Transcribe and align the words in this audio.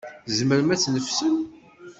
Tzemrem 0.25 0.69
ad 0.73 0.79
tneffsem? 0.79 1.37